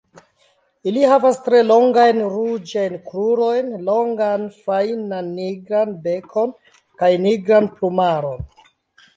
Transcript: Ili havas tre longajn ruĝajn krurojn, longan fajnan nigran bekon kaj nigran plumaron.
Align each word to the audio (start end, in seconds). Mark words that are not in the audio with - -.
Ili 0.91 1.01
havas 1.09 1.35
tre 1.47 1.57
longajn 1.71 2.23
ruĝajn 2.37 2.95
krurojn, 3.11 3.69
longan 3.91 4.47
fajnan 4.65 5.31
nigran 5.37 5.95
bekon 6.09 6.57
kaj 7.03 7.11
nigran 7.29 7.69
plumaron. 7.77 8.45